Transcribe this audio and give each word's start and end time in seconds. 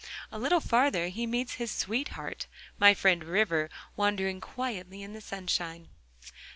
A 0.31 0.39
little 0.39 0.61
farther 0.61 1.09
he 1.09 1.27
meets 1.27 1.53
his 1.61 1.69
sweetheart, 1.69 2.47
my 2.79 2.95
friend 2.95 3.23
River, 3.23 3.69
wandering 3.95 4.41
quietly 4.41 5.03
in 5.03 5.13
the 5.13 5.21
sunshine. 5.21 5.89